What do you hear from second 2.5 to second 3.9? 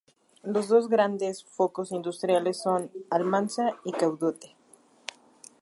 son Almansa